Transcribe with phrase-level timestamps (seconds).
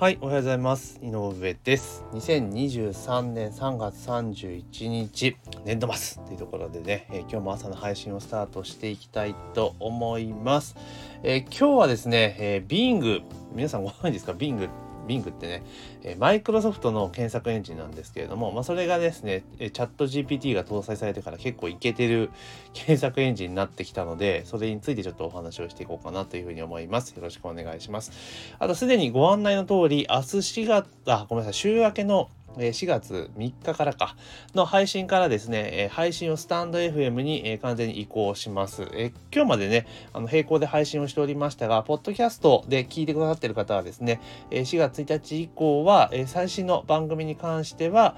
[0.00, 1.00] はい、おはようございます。
[1.02, 2.04] 井上です。
[2.12, 10.76] 2023年3月31日、年度末というところでね、えー、今日も朝の配信をスタートしていきたいと思います。
[11.24, 14.68] えー、今日はですね、えー、Bing、皆さんご存知ですか ?Bing
[15.08, 15.64] Bing ってね、
[16.04, 22.30] えマイクロソフトの検索エンジンなんですけれども、まあ、それがですね、チャット GPT が搭載されてから結構いけてる
[22.74, 27.10] 検索エンジンになってきたので、それについてちょっとお話をしていこうかなというふうに思います。
[27.10, 28.12] よろしくお願いします。
[28.58, 34.16] あと、すでにご案内の通り、明日4月、あ、ごめんなさい、週明けの4月3日からか
[34.54, 38.88] の配信からですね、配信をスタンド FM に完全に移行します。
[39.32, 44.20] 今日までね、あの並行で配信をしておりましたが、ポッドキャストで聞いてくださっている方はですね、
[44.50, 48.16] 4月1日以降は最新の番組に関しては、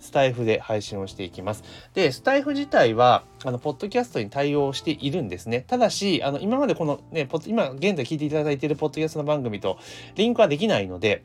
[0.00, 1.64] スタイフで配信をしていきます。
[1.94, 5.64] で、スタイフ自体は、あの、ポッドキャストに対応しているんですね。
[5.66, 9.78] ただし、あの、今までこのね、今現在聞いていただいているポッドキャストの番組と
[10.14, 11.24] リンクはできないので、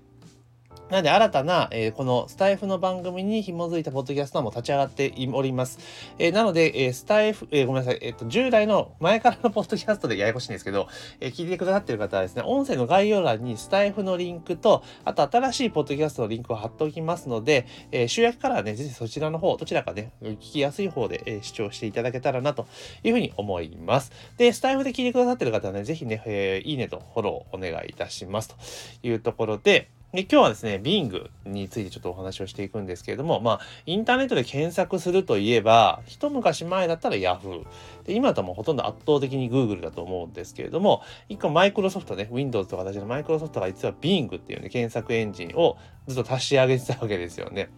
[0.93, 5.79] なので新たな、えー、このスタイフの番組に紐づいたポッドキャストも立ち上がっております。
[6.19, 10.88] えー、なので、えー、スタイフ、えごめんなさい、えっと、従来の前からのポッドキャストでややこしいんですけど、
[11.19, 22.67] え聞いてくださってる方はですね、音声の概要欄にスタイフのリンクと、あと新しいポッドキャストのリンクを貼っておきますので、え週明けからはね、ぜひそちらの方、どちらかね、聞きやすい方で、え視聴していただけたらなと
[23.03, 24.11] いうふうに思います。
[24.38, 28.55] で、スタイフで聞いてくださってる方はね、ぜひね、えいいねとフォローお願いいたしますと
[29.01, 37.66] いうところで、で今日はですね、Bing についてちょっとお話をしていくんですけれども、まあ、インターネットで検索するといえば、一昔前だったら Yahoo。
[38.03, 47.69] で今ともほとんど圧倒的に Google だと思うんですけれども、一個マイクロソフトね、Windows とか私のマイクロソフトが実は Bing っていうね、検索エンジンをずっと足し上げてたわけですよね。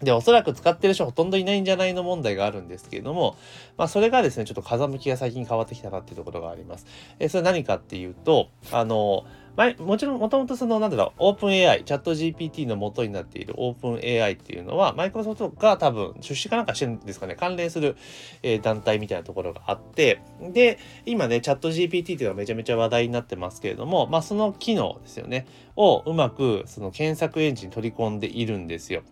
[0.00, 3.36] で、おそらく使ってる人ほとんどいないんじゃないの問題があるんですけれども、
[3.76, 6.86] まあ、それがですね、ちょっと風向きが最近変わってきたなっていうところがあります。
[7.18, 9.24] えそれ何かっていうと、あの、
[9.56, 17.96] 前もちろんもともとそのなんだろうオープン AI チャット GPT の元になっているオープン AI っていうのはマイクロソフトが多分出資かなんかしてるんですかね関連する、
[18.42, 25.46] え、団体みたいなところがあってで今ねチャット GPT っていうのはめちゃめちゃ話題になってますけれどもまあその機能ですよね
[25.76, 29.02] をうまくその検索エンジンに取り込んでいるんですよ。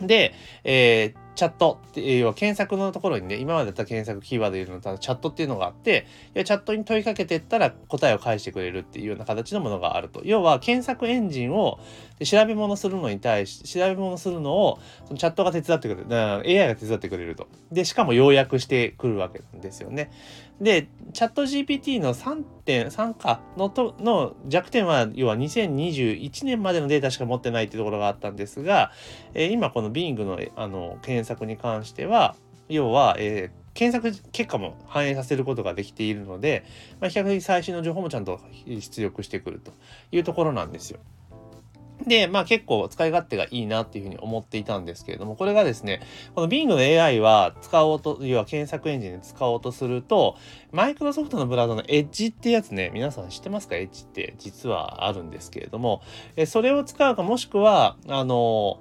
[0.00, 10.22] で、えー、チャットっていう、検索のところにね、今までだった検索キーワード入れるのとチャットっていうのがあって、いやチャットに問いかけてったら答えを返してくれるっていうような形のものがあると。
[10.24, 11.80] 要は、検索エンジンを
[12.24, 16.06] 調べ物するのに対し、調べ物するのをそのチャットが手伝ってくれる。
[16.10, 17.48] AI が手伝ってくれると。
[17.70, 20.10] で、しかも要約してくるわけなんですよね。
[20.62, 28.92] で、チャット GPT の3.3かのとの弱点は、要は2021年までのデータしか持ってないっていうところがあったんですが、
[29.34, 32.36] えー、今この Bing のあの検検索に関しては、
[32.68, 36.62] 要は、えー検索結果も反映させることができているので、
[37.00, 39.72] まあ、比較的最新の情報もちゃんと出力してくると
[40.10, 41.00] いうところなんですよ。
[42.06, 46.00] で、まあ結構使い勝手がいいなっていうふうに思っていたんですけれども、これがですね、
[46.34, 50.36] この Bing の AI は使おうと、要は検索エンジンで使おうとすると、
[50.72, 56.02] マイクロソフトのブラウザの Edge ってやつね、皆さん知ってますか ?Edge って実はあるんですけれども、
[56.46, 58.80] それを使うかもしくは、あの、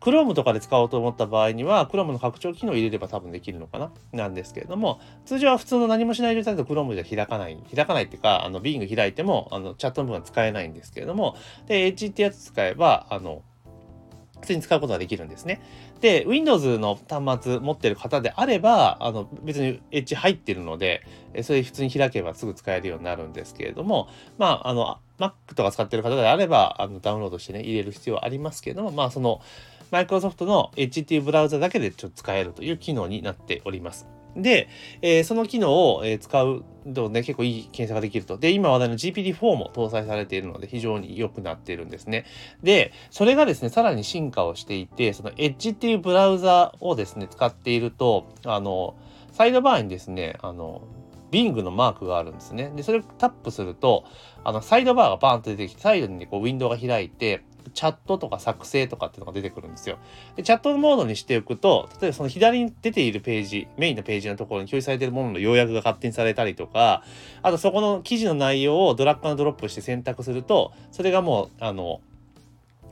[0.00, 3.92] Chrome とかで使おうと思った場合には、Chrome の拡張機能を入れれば多分できるのかな？
[4.12, 7.58] なんですけれども、通常は普通の何もしない状態だと Chrome じゃ開かない。
[7.74, 13.42] 開かないっていうか、あの、Bing 開いても、あの、チャットの部分は使えないんですけれども、で、Edge ってやつ使えば、あの、
[14.40, 15.60] 普通に使うことができるんですね。
[16.00, 21.02] で、Windows の端末持ってる方であれば、あの、別に Edge 入ってるので、
[21.42, 29.42] それ普通に開けばすぐ使えるようになるんですけれども、まあ、あの、Mac とか使ってる方であれば、あの、ダウンロードしてね、入れる必要はありますけれども、まあ、その、
[29.90, 34.08] マイクロソフトの HT ブラウザだけでちょっと使えるという機能になっております。
[34.36, 34.68] で、
[35.02, 36.64] えー、その機能を、えー、使う
[36.94, 38.38] とね、結構いい検査ができると。
[38.38, 42.24] で、今話題の GPT-4 も搭載されているので、非常に良くなっているんですね。
[42.62, 48.94] で、それがですね、さらに進化をしていて、その Edge っていうブラウザをですね、使っていると、あの、
[49.32, 50.82] サイドバーにですね、あの、
[51.30, 52.72] Bing のマークがあるんですね。
[52.74, 54.04] で、それをタップすると、
[54.44, 57.42] あの、サイドバーがバーンと出てきて、サイドにね、こう、ウィンドウが開いて、
[57.74, 59.98] チャットとか作成とかっていうのが出てくるんですよ。
[60.36, 67.02] で、チャットモードにしておくと、例えばその左に出ているページ、メインのページのところに表示されているものの要約が勝手にされたりとか、
[67.42, 72.00] あとそこの記事の内容をドラッグドロップして選択すると、それがもう、あの、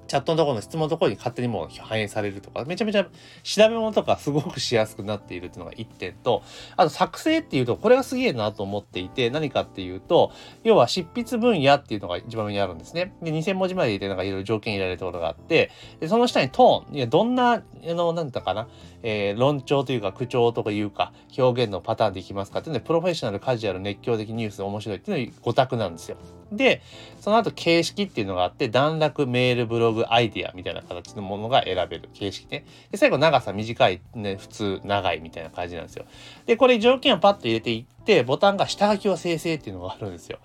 [0.09, 3.07] チャットのところの質問のところに勝手にもう反映されるとか、めちゃめちゃ
[3.43, 6.43] 調べ物とかすごくしやすくなっているっていうのが1点と、
[6.77, 10.33] あと作成っていうと、これがすげえなと思っていて、何かっていうと、
[10.65, 13.15] 要は執筆分野っていうのが一番上にあるんですね。
[13.23, 15.71] で、2000文字まで入れてなんかいろいろ条件入れられるところがあって、
[16.01, 18.69] で、その下にトーン、いや、どんな、あの、なんだかな、
[19.03, 26.17] えー、論調というか口調とかいうか、表現のパターンでいきますかっていうので、プロフェッショナル、カジュアル、熱狂的ニュース、面白いっていうのが5択なんですよ。
[26.53, 26.83] で、
[27.21, 32.65] その後形式っていうのがあって、段落、メール、ブログ、アイディアみたいな形のものが選べる形式ね。
[32.91, 36.07] で、最後長さ短い、ね、普通、長いみたいな感じなんですよ。
[36.47, 40.39] で、これ条件をパッと入れていって、ボタンが下書きを生成っていうのがあるんですよ。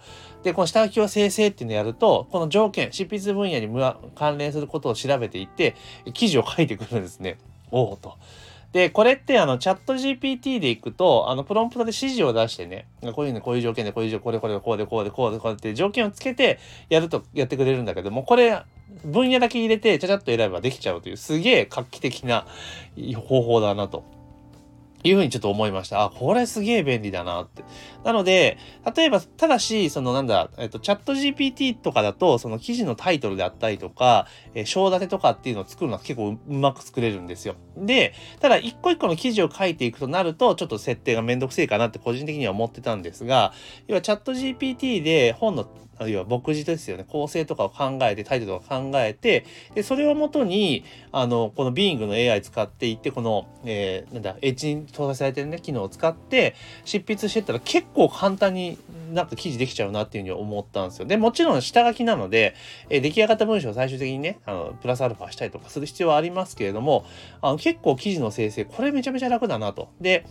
[0.43, 3.69] で、この下書きを生成っていうのをやると、この条件、執筆分野に
[4.15, 5.75] 関連することを調べていって、
[6.13, 7.37] 記事を書いてくるんですね。
[7.71, 8.17] おおと。
[8.73, 16.59] で、これってあのチャット GPT で行くと、あのプロンプトで指示を出してね、こういうね、こういう条件で、こういう条件、これこれこうでこうでこうでこうでって条件をつけて
[16.89, 18.63] やるとやってくれるんだけども、これ
[19.05, 22.47] 分野だけ入れてちゃちゃっと選べばできちゃうというすげえ画期的な
[23.15, 24.22] 方法だなと。
[25.03, 26.03] いうふうにちょっと思いました。
[26.03, 27.63] あ、これすげえ便利だなって。
[28.03, 28.57] なので、
[28.95, 37.55] 例えば、ただし、そのなんだ、えっと、チャット GPT とかだと、その記事のタイトルであったりとか、えー、章立てとかっていうのを作るのは結構うまく作れるんですよ。
[37.77, 43.53] で、ただ一個一個の記事を書いていくとなると、ちょっと設定がめんどくせえかなって個人的には思ってたんですが、
[43.87, 45.67] 要はチャット GPT で本の
[46.03, 47.05] あるいは目次ですよね。
[47.07, 49.45] 構成とかを考えて、タイトルとか考えて、
[49.75, 56.55] で、それをもとに、あの、このビーングの AI 使っていって、この、えー、なんだ、エッジに搭載されてるね、機能を使って、
[56.85, 58.77] 執筆してったら結構簡単に
[59.13, 61.05] なんか記事できちゃうなっていうふうに思ったんですよ。
[61.05, 62.55] で、もちろん下書きなので、
[62.89, 67.05] えー、出来上がった文章を最終的にね、あの、プラスアルファしたりとかする必要はありますけれども、
[67.41, 69.89] あの結構記事の生成、これめちゃめちゃ楽だなと。
[70.01, 70.25] で、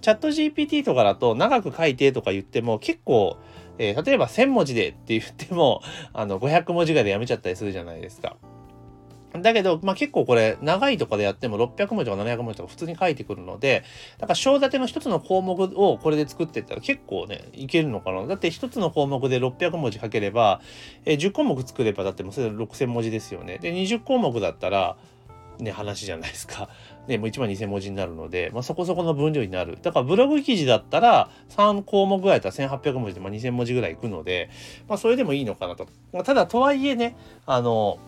[0.00, 3.36] チャット GPT とかだと長く書いてとか言っても結構、
[3.78, 5.82] えー、例えば1000文字でって言っても、
[6.12, 8.36] あの、500文字ぐらいでやめちゃったりするじゃないですか。
[9.40, 13.82] だけど、まあ、結構これ、長いとかでやっても600文字とか700文字とか普通に書いてくるので、
[14.18, 18.26] だから章立ての一つの項目をこれで作っていったら結構ね、いけるのかな。
[18.26, 20.60] だって一つの項目で600文字書ければ、
[21.06, 23.56] えー、10項目作ればだってもうそれ6000文字ですよね。
[23.58, 24.98] で、20項目だったら、
[25.62, 26.68] ね、話じゃないですか。
[27.08, 29.78] ね、もう1万2000文字になるので、まあ、そこそこの分量になる。
[29.82, 34.50] だからブログ記事だったら3項目ぐらいだったら1800文字で、まあ、2000文字ぐらいいくので、
[34.88, 35.86] まあ、それでもいいのかなと。
[36.12, 37.16] まあ、ただ、とはいえね、
[37.46, 37.98] あの、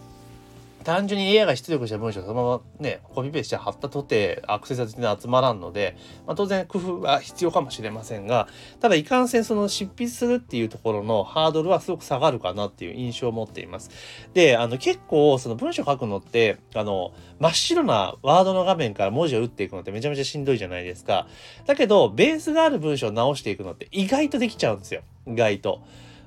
[0.84, 5.96] 単純に AI が出力した文章をそのままね、コピペして貼ったとてアクセスに集まらんので、
[6.26, 8.48] まあ、当然工夫は必要かもしれませんが、
[8.80, 13.90] ただいかんせんその執筆するっていうところのハードルはすごく下がるかなっていう印象を持っています。
[14.34, 21.26] で、あの結構その文章書くのって、あの、真っ白なワードの画面から文字を打っていくのってめちゃめちゃしんどいじゃないですか。
[21.66, 25.02] だけど、ベースがある文章を直していくのって意外とできちゃうんですよ。
[25.26, 25.82] 意外と。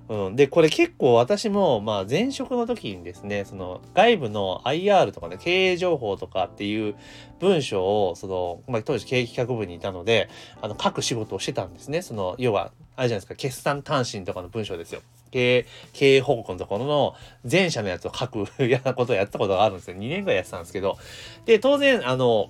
[0.10, 6.96] うん、で、これ結構私も、まあ前職の時にですね、その外部の IR とかね、経営情報とかっていう
[7.40, 10.30] 文章を、その、まあ当時経営企画部にいたので、
[10.62, 12.02] あの、書く仕事をしてたんですね。
[12.02, 15.02] その、要は、あれじゃないですか、決算単身とかの文章ですよ。
[15.32, 17.16] 経営、経営報告のところの
[17.50, 19.98] 前者のやつを書くようなことをやったことがあるんですよ。
[19.98, 20.98] 2年ぐらいやってたんですけど。
[21.46, 22.50] で、当然、あの、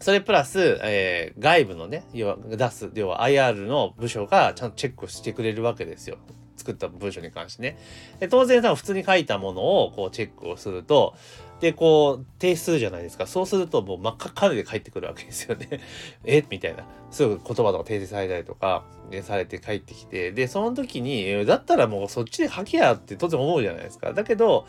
[0.00, 6.18] それプラス、えー、外部のね、要は出す、要は IR の部署がちゃんとチェックしてくれるわけですよ。
[6.58, 7.78] 作った文章に関してね。
[8.20, 11.14] で当然多分普通に書いたものをこうチェックをすると、
[11.60, 13.26] で、こう、提出するじゃないですか。
[13.26, 15.80] そうすると、もう真っ赤っかで返ってくるわけですよね。
[16.24, 16.44] え？
[16.48, 16.84] みたいな。
[17.10, 24.12] すぐ言葉とか訂正されたりとか、ね、されて帰ってきて、で、その時に、だったらもうそっちで書けやって当然思うじゃないですか。
[24.12, 24.66] だけど、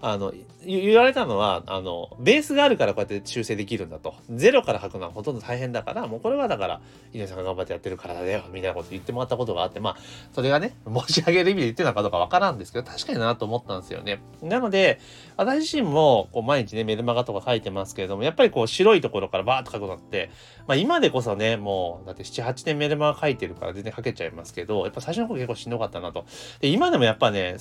[0.00, 0.32] あの、
[0.64, 4.14] 言われたのは、あの、ベースがあるからこうやって修正できるんだと。
[4.30, 6.80] ゼロから書くのはほとんど大変だから、もうこれはだから、
[7.12, 9.96] 稲さんが頑張ってやってるからだよ、みたいなこと言ってもらったことがあって、まあ、
[10.32, 10.76] それがね、
[11.06, 14.22] 申し上げる意味で言ってたのかどうかわからんですけど、確かになと思ったんですよね。
[14.42, 15.00] なので、
[15.36, 20.30] 私自身も、こう、毎日ね、メルマガとか書いてますけれども、やっぱりこう、白いところからバーッと書くのって、
[20.66, 26.24] まあ今でこそね、もう、だって7、8年メルマガ書いてるから全然書けちゃいますけど、やっぱ最初の方結構しんどかったなと。
[26.60, 27.56] で、今でもやっぱね、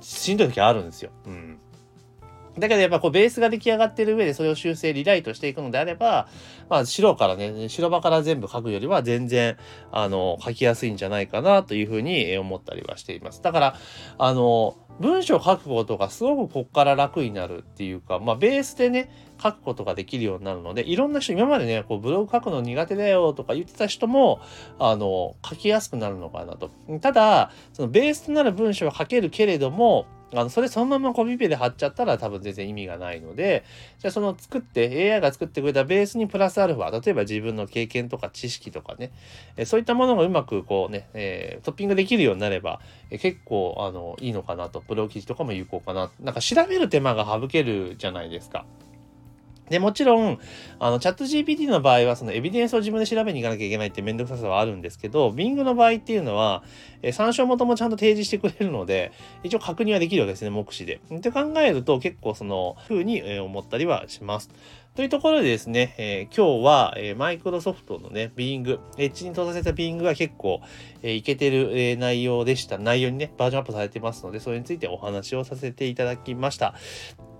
[0.00, 1.10] しんどい時あるんですよ。
[1.26, 1.58] うん。
[2.60, 6.28] だけどやっぱこうベースが出来上がってる上でそれを修正リライトしていくのであれば、
[6.68, 9.56] まあ白からね、白場から全部書くよりは全然、
[9.90, 13.42] あの、書きやすいんじゃないかなというふうに思ったりはしています。
[13.42, 13.76] だから、
[14.18, 19.10] あの、文章を書くことがすごくこっから楽になるっていうか、まあベースでね、
[19.42, 24.40] 書くことができるようになるので、いろんな人、今までね、こうブログ書くの苦手だよとか言ってた人も、
[24.78, 26.70] あの、書きやすくなるのかなと。
[27.00, 33.64] ただ、そのベースとなる文章は書けるけれども、あの、それそのままコピペで貼っちゃったら多分全然意味がないので、
[33.98, 39.12] じゃあその作って、AI が作ってくれたベースにプラスアルファ、例えば自分の経験とか知識とかね、
[39.56, 46.10] えそういったものがうまくこうね、えー、トッピングできるようになれば、え結構、あの、いいのかなと、プロ記事とかも有効かな。
[46.20, 48.64] なんか調べる手間が省けるじゃないですか。
[49.70, 50.38] で、もちろん、
[50.80, 56.64] あの、チャット GPT の場合は、そのエビデンスを自分で調べに行かなきゃいけないってめんどくささはあるんですけど、Bing の場合っていうのは、
[57.02, 59.12] え参照元もちゃんと提示してくれるので、
[59.44, 61.00] 一応確認はできるわけですね、目視で。
[61.14, 64.50] って考えると、結構その、風に思ったりはします。
[64.96, 70.60] というところでですね、えー、今日は、えー、マイクロソフトのね、ビーング、エッジに搭載されたビーングが結構、
[71.02, 72.76] えー、いけてる、えー、内容でした。
[72.76, 76.74] 内容にね、バージョンアップされてますので、それについてお話をさせていただきました。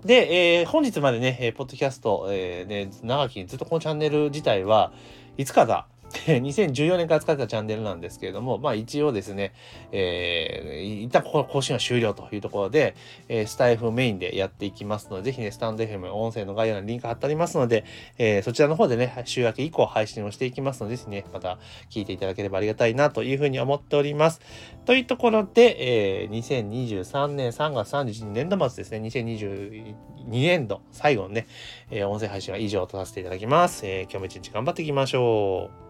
[0.05, 4.93] で、えー、本日までね、えー、ポッドキャスト、えー、ね、長きにずっとこのチャンネル自体は、
[5.37, 5.65] いつか
[6.13, 9.53] 2014年から使ってたチャンネルなんですけれども、まあ一応ですね、
[9.91, 12.95] えー、一旦ここ更新は終了というところで、
[13.29, 17.85] えー、スタイフメインでやっていきますので、ぜひね、スタンド FM 音声の概要欄にリンク貼ってありますので、
[18.17, 24.41] えー、そちらの方でね、週明け以降配信をしていきますので、ぜひね、また聞いていただければありがたいなというふうに思っております。
[24.85, 29.95] というところで、えー、2023年3月31日年度末ですね、2022
[30.27, 31.47] 年度最後のね、
[31.89, 33.85] えー、音声配信は以上とさせていただきます。
[33.85, 35.80] えー、今日も一日頑張っていきましょう。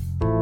[0.00, 0.39] you